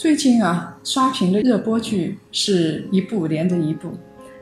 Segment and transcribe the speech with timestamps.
[0.00, 3.90] 最近啊，刷屏的热播剧是一部连着一部。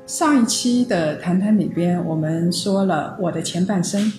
[0.06, 4.12] 上一期的《谈谈》里边，我们说了我的前半生。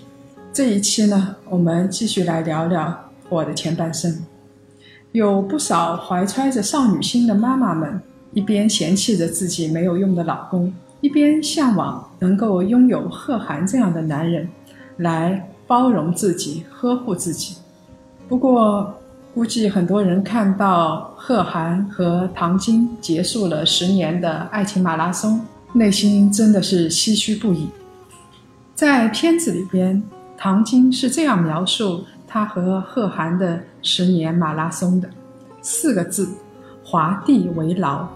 [0.51, 2.93] 这一期呢，我们继续来聊聊
[3.29, 4.21] 我的前半生。
[5.13, 8.01] 有不少怀揣着少女心的妈妈们，
[8.33, 14.49] 一边嫌弃着自己没有用的老公，一边向往能够拥有贺涵这样的男人，
[14.97, 17.55] 来包容自己、呵护自己。
[18.27, 18.93] 不过，
[19.31, 25.39] 估计很多人看到贺涵和唐晶结束了十年的爱情马拉松，
[25.71, 27.69] 内心真的是唏嘘不已。
[28.73, 30.01] 在片子里边，
[30.35, 35.07] 唐晶是这样描述她和贺涵的十年马拉松的：
[35.61, 36.27] 四个字，
[36.83, 38.07] 划地为牢。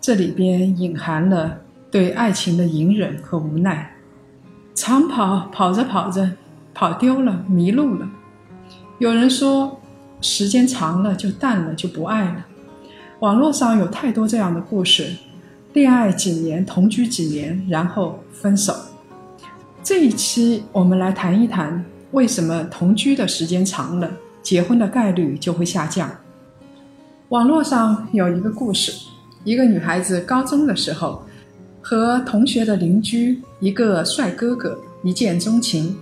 [0.00, 1.58] 这里边隐含了
[1.90, 3.94] 对爱情的隐忍和无奈。
[4.74, 6.30] 长跑跑着跑着，
[6.72, 8.08] 跑丢了，迷路了。
[8.98, 9.80] 有人说。
[10.20, 12.46] 时间长了就淡了，就不爱了。
[13.20, 15.10] 网络上有太多这样的故事：
[15.72, 18.74] 恋爱几年，同居几年，然后分手。
[19.82, 24.10] 这一期我们来谈一谈，为什么同居的时间长了，
[24.42, 26.10] 结婚的概率就会下降。
[27.28, 28.92] 网络上有一个故事：
[29.44, 31.22] 一个女孩子高中的时候，
[31.80, 35.96] 和同学的邻居一个帅哥哥一见钟情，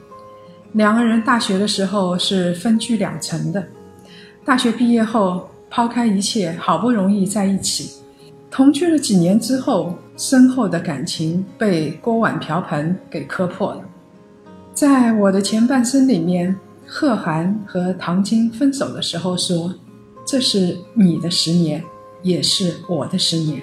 [0.72, 3.64] 两个人大学的时候是分居两层的。
[4.44, 7.92] 大学毕业后，抛开一切，好不容易在一起，
[8.50, 13.80] 同居了几年之后，深厚的感情被锅碗瓢盆给磕破了。
[14.74, 16.54] 在我的前半生里面，
[16.86, 19.74] 贺涵和唐晶分手的时候说
[20.26, 21.82] ：“这是你的十年，
[22.22, 23.62] 也是我的十年。”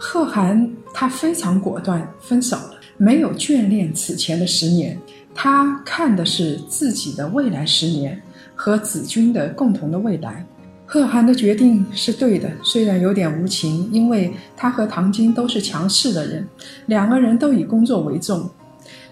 [0.00, 4.98] 贺涵他非常果断，分手了，没有眷恋此前的十年，
[5.34, 8.22] 他看的是自己的未来十年。
[8.54, 10.46] 和子君的共同的未来，
[10.86, 16.46] 贺涵的决定是对的，虽然有点无情，因为他和唐晶都是强势的人，
[16.86, 18.48] 两个人都以工作为重，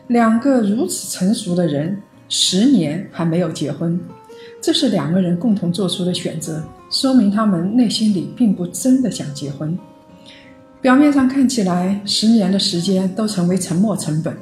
[0.06, 3.98] 两个如此成熟的人，十年还没有结婚，
[4.60, 9.76] 这是两个人共同做出的选择，说明他们内心里并不真的想结婚。
[10.80, 14.36] 表面上看起来，十年的时间都成为沉没成本，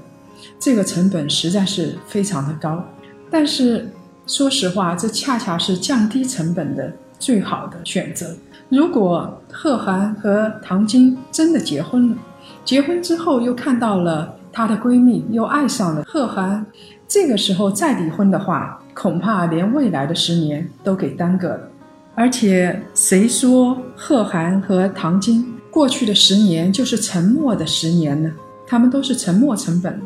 [0.59, 2.85] 这个成本实在是非常的高，
[3.31, 3.89] 但是。
[4.31, 8.29] 说实话，这恰恰是降低成本的最好的选择。
[8.69, 12.17] 如果贺涵和唐晶真的结婚了，
[12.65, 16.65] 结婚之后又看到了她的闺蜜，又爱上了贺涵，
[17.09, 21.69] 这个时候再离婚的话，恐怕连未来的十年都给耽搁了。
[22.15, 28.31] 而且，谁说贺涵和唐晶过去的十年就是沉默的十年呢？
[28.65, 30.01] 他们都是沉默成本。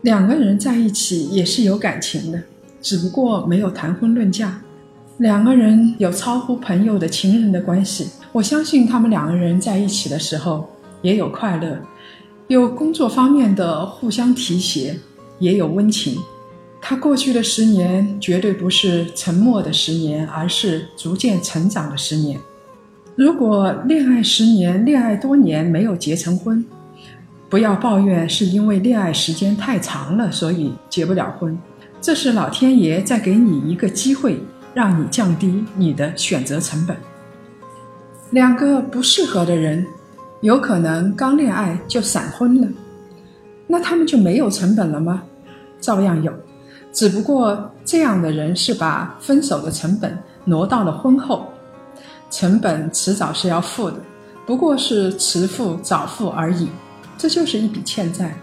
[0.00, 2.40] 两个人在一起也是有感情的。
[2.82, 4.60] 只不过没有谈婚论嫁，
[5.18, 8.08] 两个人有超乎朋友的情人的关系。
[8.32, 10.68] 我相信他们两个人在一起的时候
[11.00, 11.78] 也有快乐，
[12.48, 14.98] 有工作方面的互相提携，
[15.38, 16.18] 也有温情。
[16.80, 22.36] 他过去的十年绝对不是沉默的十年，而是逐渐成长的十年。
[23.14, 26.64] 如果恋爱十年、恋爱多年没有结成婚，
[27.48, 31.56] 不要抱怨是因为恋爱时间太长了，所以结不了婚。
[32.02, 34.42] 这是老天爷在给你一个机会，
[34.74, 36.96] 让你降低你的选择成本。
[38.30, 39.86] 两个不适合的人，
[40.40, 42.66] 有可能刚恋爱就闪婚了，
[43.68, 45.22] 那他们就没有成本了吗？
[45.80, 46.32] 照样有，
[46.92, 51.46] 只不过这样的人是把分手的成本挪到了婚后，
[52.32, 53.96] 成本迟早是要付的，
[54.44, 56.66] 不过是迟付早付而已，
[57.16, 58.36] 这就是一笔欠债。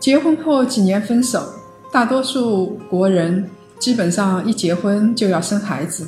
[0.00, 1.40] 结婚后几年分手。
[1.94, 3.48] 大多数国人
[3.78, 6.04] 基本上一结婚就要生孩子，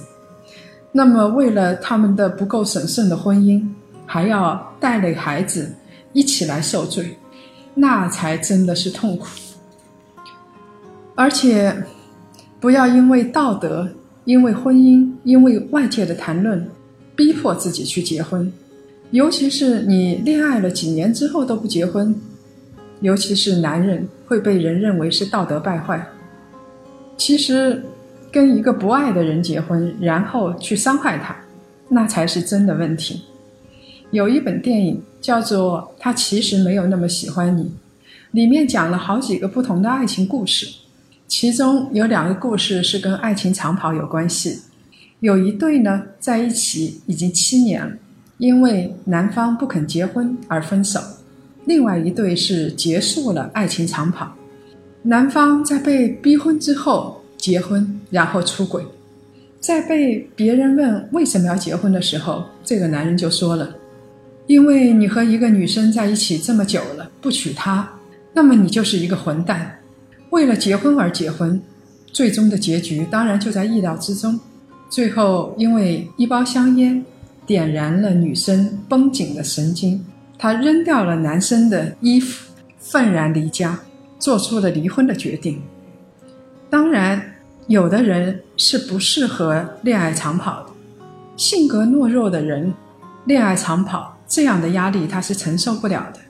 [0.91, 3.65] 那么为了他们的不够审慎的婚姻，
[4.05, 5.73] 还要带累孩子
[6.13, 7.17] 一起来受罪，
[7.73, 9.29] 那才真的是痛苦。
[11.15, 11.73] 而且，
[12.59, 13.89] 不要因为道德、
[14.25, 16.69] 因为婚姻、因为外界的谈论，
[17.15, 18.53] 逼迫自己去结婚，
[19.13, 22.13] 尤其是你恋爱了几年之后都不结婚。
[23.03, 26.07] 尤其是男人会被人认为是道德败坏。
[27.17, 27.83] 其实，
[28.31, 31.35] 跟一个不爱的人结婚，然后去伤害他，
[31.89, 33.23] 那才是真的问题。
[34.11, 37.65] 有一本电影叫做《他其实没有那么喜欢你》，
[38.33, 40.67] 里面讲了好几个不同的爱情故事，
[41.27, 44.61] 其中有两个故事是跟爱情长跑有关系。
[45.21, 47.97] 有一对呢在一起已经七年了，
[48.37, 51.01] 因为男方不肯结婚而分手；
[51.67, 54.35] 另外一对是结束了爱情长跑，
[55.03, 58.83] 男方在被逼婚之后结婚，然后出轨。
[59.59, 63.77] 在被别人问为什么要结婚的时候，这个男人就说了。
[64.47, 67.89] 因为你和一个女生在一起这么久了，不娶她，
[68.33, 69.77] 那么你就是一个混蛋。
[70.31, 71.61] 为了结婚而结婚，
[72.13, 74.39] 最终的结局当然就在意料之中。
[74.89, 77.05] 最后，因为一包香烟
[77.45, 80.01] 点燃了女生绷紧的神经，
[80.39, 83.79] 她扔掉了男生的衣服，愤然离家，
[84.19, 85.63] 做出了离婚的决定。
[86.69, 87.37] 当然，
[87.69, 90.71] 有的人是不适合恋爱长跑的，
[91.37, 92.75] 性格懦弱的人，
[93.25, 94.15] 恋爱长跑。
[94.29, 96.21] 这样的压力他是承受不了的。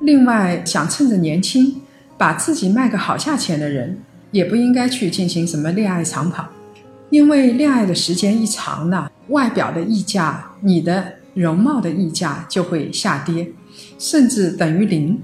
[0.00, 1.80] 另外，想趁着年轻
[2.18, 4.00] 把自己卖个好价钱的人，
[4.32, 6.48] 也不应该去进行什么恋爱长跑，
[7.10, 13.52] 因为恋爱的时间一长呢，外表的溢价、你的容貌的溢价就会下跌，
[13.98, 15.20] 甚至等于零。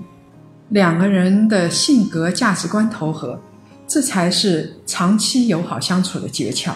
[0.71, 3.41] 两个人的性格、价值观投合，
[3.87, 6.73] 这才是长期友好相处的诀窍。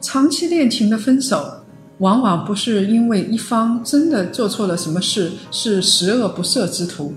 [0.00, 1.60] 长期恋情的分手。
[1.98, 7.14] 往往不是因为一方真的做错了什么事，是十恶不赦之徒，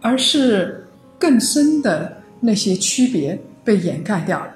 [0.00, 0.84] 而是
[1.20, 4.52] 更深的那些区别被掩盖掉了。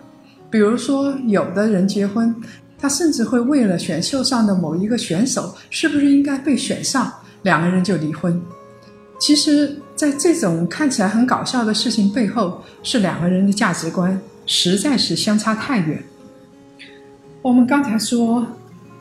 [0.51, 2.35] 比如说，有的人结婚，
[2.83, 7.11] 他甚至会为了选秀上的某一个选手是不是应该被选上，
[7.43, 8.43] 两个人就离婚。
[9.21, 16.03] 其实，在这种看起来很搞笑的事情背后，是两个人的价值观实在是相差太远。
[17.41, 18.45] 我们刚才说。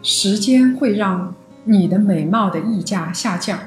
[0.03, 1.31] 时间会让
[1.63, 3.59] 你的美貌的溢价下降。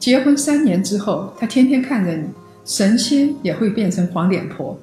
[0.00, 2.24] 结婚三年之后，他天天看着你，
[2.64, 4.76] 神仙也会变成黄脸婆。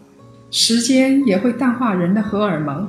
[0.50, 2.88] 时间也会淡化人的荷尔蒙。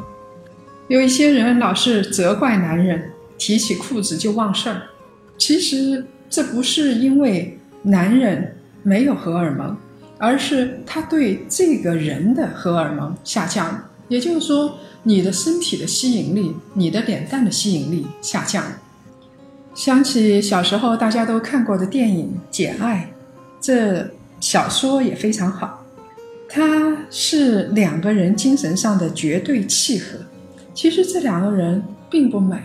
[0.89, 4.83] 有一些人老是责怪男人，提起裤子就忘事儿。
[5.39, 9.77] 其实这不是因为男人没有荷尔蒙，
[10.19, 13.91] 而是他对这个人的荷尔蒙下降了。
[14.09, 14.79] 也就是说。
[15.07, 18.65] 你的身体的吸引力，你的脸蛋的吸引力下降。
[19.75, 23.13] 想起小时候大家都看过的电影《简爱》，
[23.61, 24.11] 这
[24.41, 25.85] 小说也非常好。
[26.49, 30.21] 它是两个人精神上的绝对契合。
[30.75, 32.59] 其实这两个人并不美。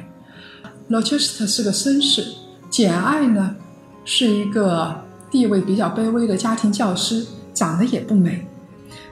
[0.87, 2.25] 罗切斯特是个绅士，
[2.69, 3.55] 简爱呢
[4.03, 8.45] 是一个地位比较卑微的家庭教师，长得也不美。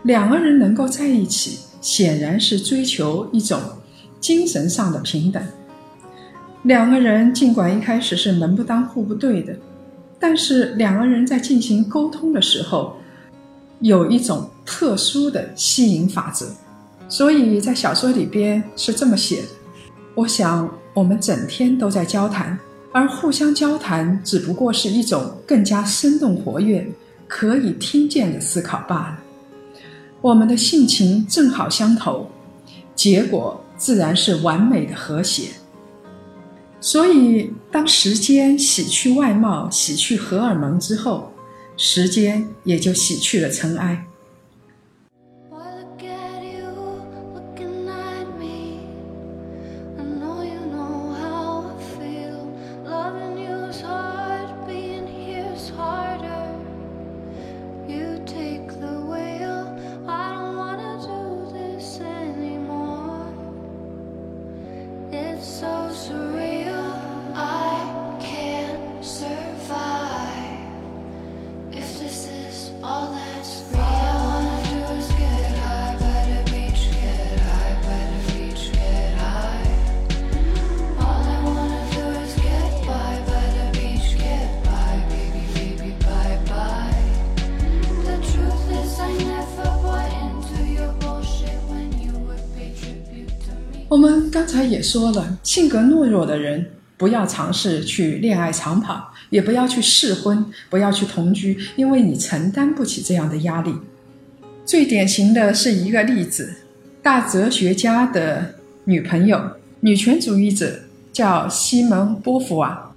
[0.04, 1.60] 两个人能够在一起。
[1.80, 3.58] 显然是追求一种
[4.20, 5.42] 精神上的平等。
[6.64, 9.56] 两个人尽管一开始是门不当户不对的，
[10.20, 12.98] 但是两个人在进行沟通的时候，
[13.80, 16.48] 有一种特殊的吸引法则。
[17.10, 19.48] 所以在小说里边是这么写的：
[20.14, 22.58] 我想我们整天都在交谈，
[22.92, 26.86] 而互相交谈只不过是一种更加生动活跃、
[27.28, 29.20] 可以听见的思考罢了。
[30.22, 32.30] 我们的性情正好相投，
[32.96, 35.50] 结果自然是完美的和谐。
[36.82, 41.32] 所以，当时间洗去外貌、洗去荷尔蒙之后，
[41.78, 44.06] 时间也就洗去了尘埃。
[93.90, 96.66] 我们刚才也说了，性格懦弱的人
[96.98, 103.74] 不要尝试去恋爱长跑，也不要去试婚，不要去同居，因为你承担不起这样的压力。
[104.66, 106.54] 最典型的是一个例子：
[107.02, 109.42] 大哲学家的女朋友，
[109.80, 110.82] 女权主义者，
[111.14, 112.92] 叫西蒙波伏娃。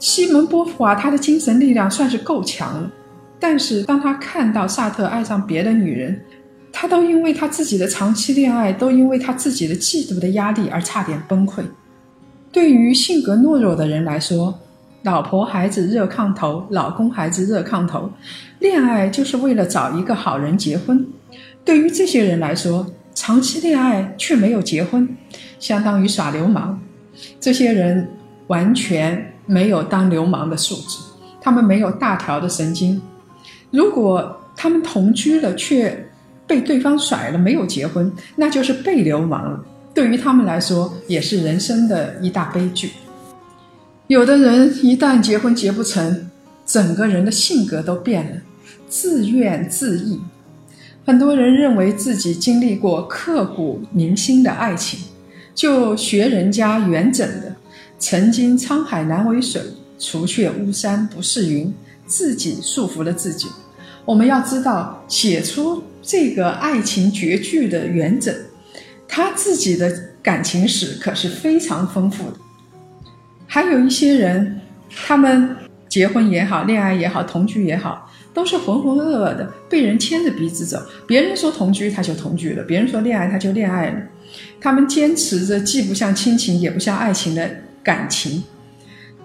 [0.00, 2.90] 西蒙波伏娃她的精神力量算是够强了，
[3.38, 6.20] 但是当她看到萨特爱上别的女人，
[6.72, 11.62] 他都因为他自己的长期恋爱，都因为他自己的嫉妒的压力而差点崩溃。
[12.52, 14.58] 对于性格懦弱的人来说，
[15.02, 18.10] 老婆孩子热炕头，老公孩子热炕头，
[18.58, 21.06] 恋爱就是为了找一个好人结婚。
[21.64, 25.08] 对于这些人来说，长期恋爱却没有结婚，
[25.58, 26.78] 相当于耍流氓。
[27.40, 28.08] 这些人
[28.48, 30.98] 完全没有当流氓的素质，
[31.40, 33.00] 他们没有大条的神经。
[33.70, 36.08] 如果他们同居了，却
[36.46, 39.64] 被对方甩了，没有结婚，那就是被流氓了。
[39.92, 42.90] 对于他们来说，也是人生的一大悲剧。
[44.08, 46.30] 有的人一旦结婚结不成，
[46.64, 48.40] 整个人的性格都变了，
[48.88, 50.18] 自怨自艾。
[51.04, 55.00] 很多人认为自己经历过刻骨铭心的爱情，
[55.54, 57.54] 就学人家元稹的
[57.98, 59.62] “曾经沧海难为水，
[59.98, 61.72] 除却巫山不是云”，
[62.06, 63.48] 自己束缚了自己。
[64.04, 68.32] 我们要知道，写出这个爱情绝句的元稹，
[69.08, 72.36] 他自己的感情史可是非常丰富的。
[73.48, 74.60] 还有一些人，
[74.94, 75.56] 他们
[75.88, 80.80] 结婚也好，恋爱也好，同居也好，都是浑浑噩噩的，被人牵着鼻子走。
[81.08, 84.00] 别人说同居，他就同居了；别人说恋爱，他就恋爱了。
[84.60, 87.50] 他们坚持着既不像亲情，也不像爱情的
[87.82, 88.44] 感情，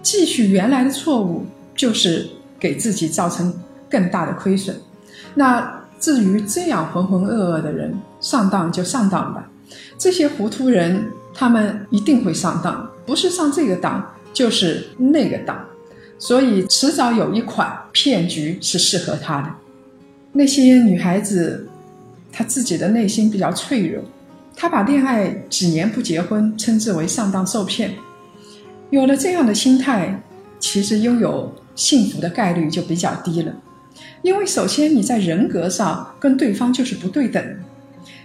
[0.02, 1.46] 继续原来的错误，
[1.76, 3.54] 就是给自己造成
[3.88, 4.76] 更大的亏损。
[5.34, 9.48] 那至于这样浑浑噩噩的人，上当就上当吧。
[9.96, 12.90] 这些糊涂人，他们一定会上当。
[13.06, 15.64] 不是上这个当，就是那个当，
[16.18, 19.48] 所以迟早有一款骗局是适合他的。
[20.32, 21.68] 那些女孩子，
[22.32, 24.02] 她自己的内心比较脆弱，
[24.56, 27.94] 她把恋爱几年不结婚称之为上当受骗。
[28.90, 30.20] 有了这样的心态，
[30.58, 33.52] 其实拥有幸福的概率就比较低了，
[34.22, 37.44] 因为首先你在人格上跟对方就是不对等。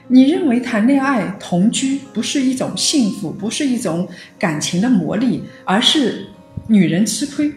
[0.07, 4.07] 你认为谈恋爱、同居不是一种幸福，不是一种
[4.39, 6.27] 感情的磨砺，而是
[6.67, 7.51] 女人吃亏，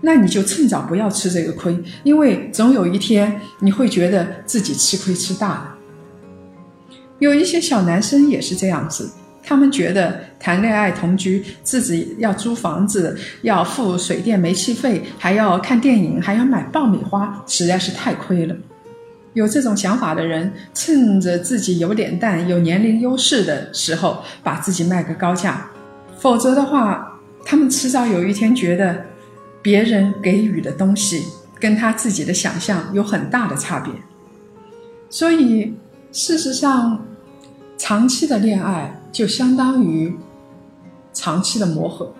[0.00, 5.74] 那你就趁早不要吃这个亏，因为总有一天你会觉得自己吃亏吃大了。
[7.20, 9.08] 有一些小男生也是这样子，
[9.52, 18.56] 他们觉得谈恋爱、同居，自己要租房子，要付水电煤气费，还要看电影，还要买爆米花，实在是太亏了。
[19.34, 25.52] 有这种想法的人，趁着自己有脸蛋、有年龄优势的时候，把自己卖个高价；
[26.18, 29.04] 否则的话，他们迟早有一天觉得，
[29.60, 31.26] 别人给予的东西
[31.60, 33.92] 跟他自己的想象有很大的差别。
[35.10, 35.74] 所以，
[36.10, 37.04] 事实上，
[37.76, 40.16] 长期的恋爱就相当于
[41.12, 42.10] 长期的磨合。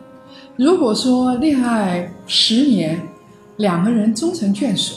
[0.57, 3.09] 如果说恋爱十年，
[3.57, 4.95] 两个人终成眷属。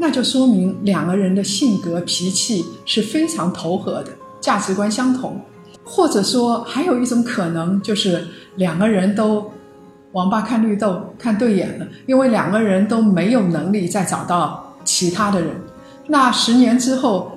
[0.00, 5.40] 那就说明两个人的性格脾气是非常投合的，价值观相同，
[5.82, 9.50] 或者说还有一种可能就是两个人都
[10.12, 15.50] 王八看绿豆看对眼了，因为两个人都没有能力再找到其他的人，
[16.06, 17.32] 那十年之后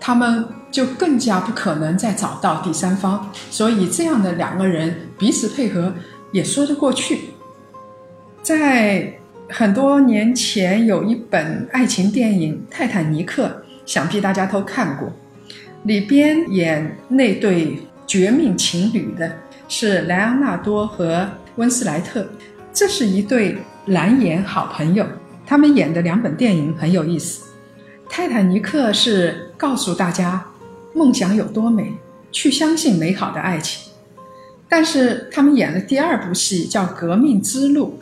[0.00, 5.94] 他们就更加不可能再找到第三方，所以这样的两个人彼此配合
[6.32, 7.30] 也说得过去，
[8.42, 9.14] 在。
[9.50, 13.46] 很多年前有一本爱情电影《泰坦尼克》，
[13.86, 15.10] 想必大家都看过。
[15.84, 19.32] 里边演那对绝命情侣的
[19.66, 22.28] 是莱昂纳多和温斯莱特，
[22.70, 23.56] 这是一对
[23.86, 25.06] 蓝颜好朋友。
[25.46, 27.46] 他们演的两本电影很有意思，
[28.06, 30.44] 《泰坦尼克》是告诉大家
[30.98, 31.92] 梦想有多美，
[32.32, 33.90] 去相信美好的爱情。
[34.68, 37.98] 但是他们演了第二部戏，叫《革命之路》。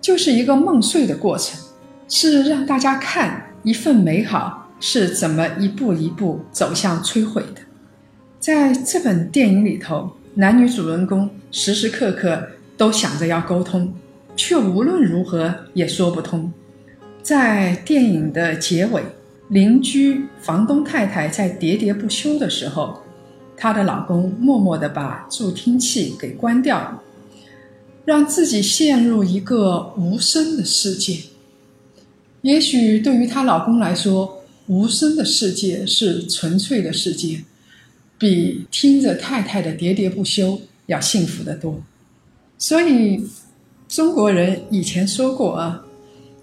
[0.00, 1.60] 就是一个梦碎的过程，
[2.08, 7.60] 是让大家看一份美好是怎么一步一步走向摧毁的。
[8.38, 13.92] 在这本电影里头，男女主人公时时刻刻都想着要沟通，
[14.34, 16.50] 却无论如何也说不通。
[17.22, 19.02] 在电影的结尾，
[19.50, 23.00] 邻居房东太太在喋喋不休的时候，
[23.56, 27.02] 她的老公默默地把助听器给关掉了。
[28.04, 31.18] 让自己陷入一个无声的世界。
[32.42, 37.42] 也许对于她老公来说，无声的世界是纯粹的世界，
[38.18, 41.80] 比听着太太的喋喋不休要幸福得多。
[42.56, 43.24] 所以，
[43.88, 45.84] 中国人以前说过啊，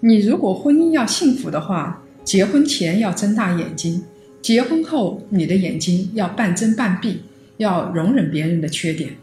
[0.00, 4.04] 你如果婚姻要幸福的话，结婚前要睁大眼睛，
[4.42, 7.22] 结婚后你的眼睛要半睁半闭，
[7.56, 9.16] 要容忍别人的缺点。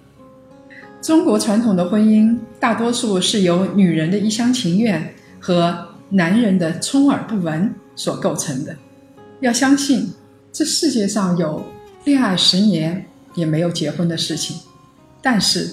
[1.03, 8.75] 中国传统的婚姻大多数是由女人的一厢情愿和男人的充耳不闻所构成的。
[9.39, 10.11] 要相信，
[10.51, 11.63] 这世界上有
[12.05, 14.57] 恋爱十年也没有结婚的事情。
[15.21, 15.69] 但是，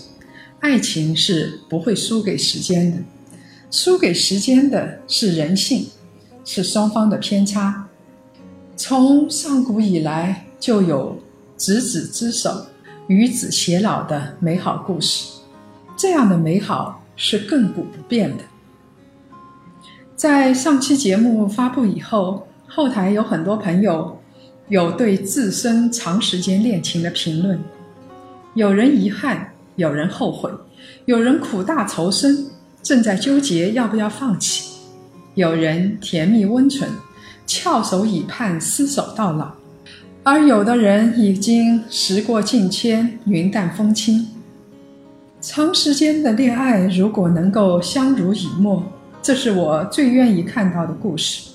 [0.60, 2.98] 爱情是不会输给时间的，
[3.70, 5.86] 输给时间的是人性，
[6.44, 7.88] 是双方的偏差。
[8.76, 11.16] 从上古以来就有
[11.56, 12.66] 执子之手，
[13.06, 15.40] 与子偕老的美好故事，
[15.96, 18.42] 这样的美好是亘古不变的。
[20.16, 24.20] 在上期节目发布以后，后台有很多朋友
[24.68, 27.60] 有对自身长时间恋情的评论，
[28.54, 30.50] 有人遗憾，有人后悔，
[31.04, 32.46] 有人苦大仇深，
[32.82, 34.71] 正在纠结要不要放弃，
[35.34, 36.90] 有人甜蜜温存，
[37.46, 39.52] 翘首以盼，厮守到老，
[40.22, 44.28] 而有的人已经时过境迁，云淡风轻。
[45.40, 48.82] 长时间的恋爱如果能够相濡以沫。
[49.22, 51.52] 这是我最愿意看到的故事，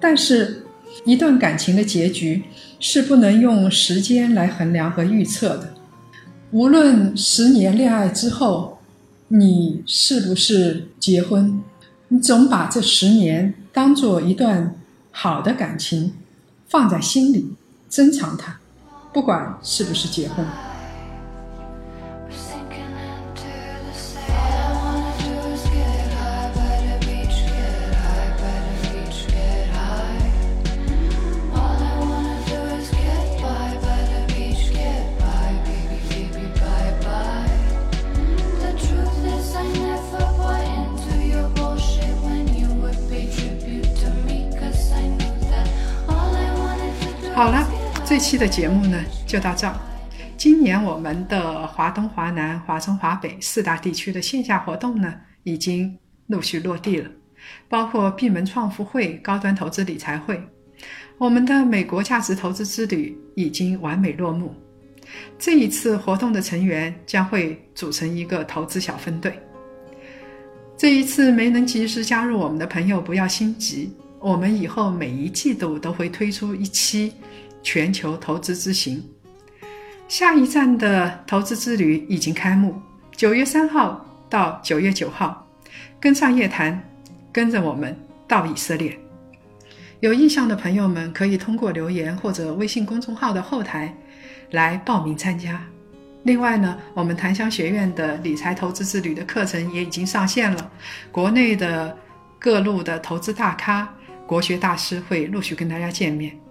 [0.00, 0.64] 但是，
[1.04, 2.42] 一段感情的结局
[2.80, 5.72] 是不能用时间来衡量和预测的。
[6.50, 8.78] 无论十年恋爱之后，
[9.28, 11.62] 你是不是结婚，
[12.08, 14.76] 你总把这十年当做一段
[15.10, 16.12] 好的感情，
[16.68, 17.54] 放在心里，
[17.88, 18.58] 珍藏它，
[19.12, 20.46] 不管是不是结婚。
[48.16, 49.76] 这期的节目呢就到这儿。
[50.38, 55.94] 今年我们的华东、华南、华中、华北四大地区的线下活动呢已经
[56.28, 57.10] 陆续落地了，
[57.68, 60.42] 包括闭门创富会、高端投资理财会。
[61.18, 64.54] 我们的美国价值投资之旅已经完美落幕。
[65.38, 69.38] 这一次活动的成员将会组成一个投资小分队。
[70.74, 73.94] 这一次没能及时加入我们的朋友不要心急。
[74.18, 77.12] 我们以后每一季度都会推出一期
[77.66, 79.02] 全球投资之行，
[80.06, 82.80] 下一站的投资之旅已经开幕，
[83.16, 85.44] 九月三号到九月九号，
[85.98, 86.80] 跟上夜谈，
[87.32, 87.98] 跟着我们
[88.28, 88.96] 到以色列。
[89.98, 93.92] 有意向的朋友们可以通过留言或者微信公众号的后台
[94.52, 95.60] 来报名参加。
[96.22, 100.70] 另外呢，我们檀香学院的理财投资之旅的课程也已经上线了，
[101.10, 101.98] 国内的
[102.38, 103.92] 各路的投资大咖。
[104.24, 106.45] 国学大师会陆续跟大家见面。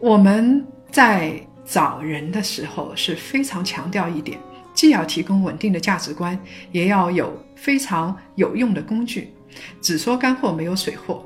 [0.00, 4.38] 我们在找人的时候是非常强调一点，
[4.72, 6.38] 既要提供稳定的价值观，
[6.72, 9.32] 也要有非常有用的工具。
[9.82, 11.22] 只说干货，没有水货。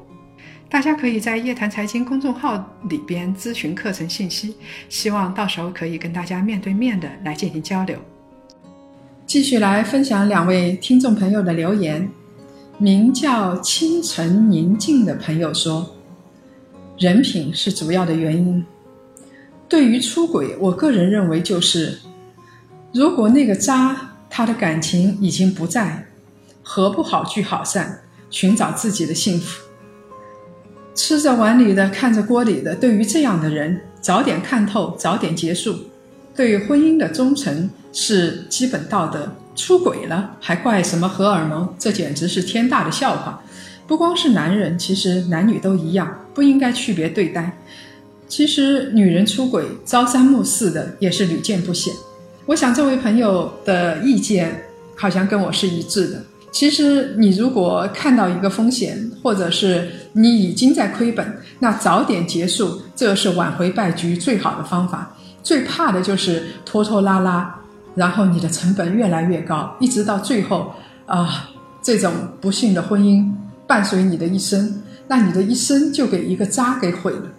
[0.68, 2.56] 大家可以在夜谈财经公众号
[2.88, 4.56] 里边咨询课程信息，
[4.88, 7.96] 希望到时候可以跟大家面对面的来进行交流。
[9.24, 12.10] 继续来分享两位听众朋友的留言。
[12.76, 15.94] 名叫清晨宁静的朋友说
[16.98, 18.64] ：“人品是主要的原因。
[19.68, 21.98] 对于出轨，我个人认为就是，
[22.92, 26.06] 如果那个渣他的感情已经不在，
[26.62, 29.62] 何不好聚好散，寻找自己的幸福？
[30.94, 32.74] 吃着碗里的，看着锅里的。
[32.74, 35.76] 对于这样的人，早点看透，早点结束。
[36.36, 41.72] 对婚姻的忠诚是基本道德。”出轨了还怪什么荷尔蒙？
[41.78, 43.40] 这简直是天大的笑话！
[43.86, 47.58] 不光是男人，其实男女都一样，不应该区别对待。
[48.26, 51.92] 其实女人出轨朝三暮四的也是屡见不鲜。
[52.46, 54.64] 我想这位朋友的意见
[54.96, 56.22] 好像跟我是一致的。
[56.50, 65.14] 其实你如果看到一个风险，或者是你已经在亏本，那早点结束，这是挽回败局最好的方法。
[65.42, 67.54] 最怕的就是拖拖拉拉。
[67.94, 70.72] 然后你的成本越来越高，一直到最后，
[71.06, 73.24] 啊，这种不幸的婚姻
[73.66, 77.32] 伴随你的一生，那你的一生就给一个渣给毁了。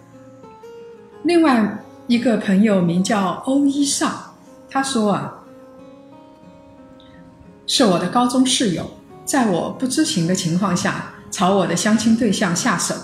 [1.24, 4.34] 另外一个朋友名叫欧一上，
[4.68, 5.44] 他说啊，
[7.66, 8.88] 是我的高中室友，
[9.24, 12.94] 在我不知情的情况下朝我的相亲对象下手。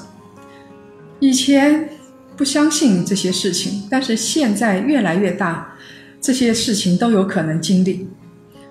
[1.18, 1.88] 以前
[2.36, 5.68] 不相信这些事情，但是现在越来越大。
[6.20, 8.08] 这些事情都有可能经历。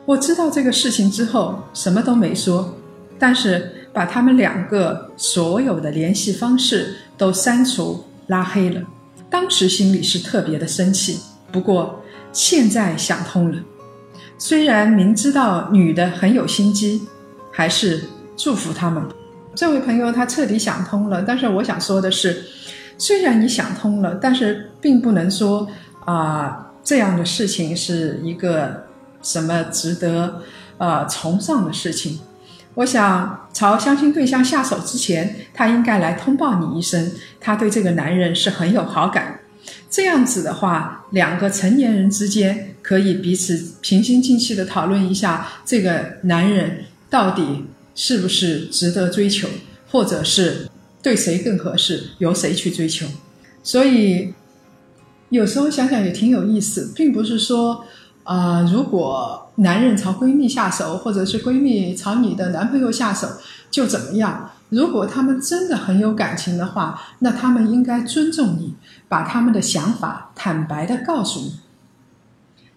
[0.06, 2.78] 我知道这个事情之后，什么都没说，
[3.20, 8.82] 但是把他们两个所有的联系方式都删除拉黑了。
[9.30, 11.20] 当时心里是特别的生气，
[11.52, 13.58] 不过现在想通了。
[14.38, 17.02] 虽然明知道女的很有心机，
[17.52, 18.04] 还是
[18.36, 19.04] 祝福他们。
[19.56, 22.46] 这位朋友他彻底想通了，但是我想说的是，
[22.98, 25.68] 虽然你想通了，但是并不能说
[26.06, 26.68] 啊。
[26.84, 28.88] 这样的事情是一个
[29.22, 30.42] 什么值得
[30.80, 32.20] 呃崇尚的事情。
[32.76, 39.40] 我想朝相亲对象下手之前，他应该来通报你一声，他对这个男人是很有好感。
[39.90, 49.50] 这样子的话，两个成年人之间可以彼此平心静气的讨论一下，这个男人到底是不是值得追求，
[49.90, 50.70] 或者是
[51.04, 53.06] 对谁更合适，由谁去追求。
[53.62, 54.34] 所以
[55.30, 57.86] 有时候想想也挺有意思，并不是说，
[58.24, 63.28] 啊，如果男人朝闺蜜下手，或者是闺蜜朝你的男朋友下手，
[63.70, 64.50] 就怎么样？
[64.70, 68.74] 如果他们真的很有感情的话，那他们应该尊重你，
[69.08, 71.60] 把他们的想法坦白的告诉你。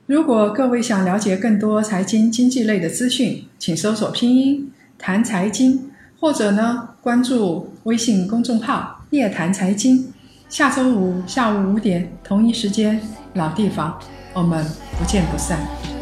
[0.06, 10.12] 如果各位想了解更多财经经济类的资讯，请搜索拼音谈财经，或者呢关注微信公众号夜谈财经。
[10.50, 13.00] 下周五下午五点同一时间
[13.32, 13.98] 老地方，
[14.34, 14.62] 我们
[14.98, 15.93] 不见不散。